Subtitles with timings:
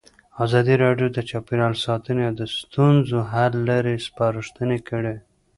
[0.43, 5.15] ازادي راډیو د چاپیریال ساتنه د ستونزو حل لارې سپارښتنې کړي.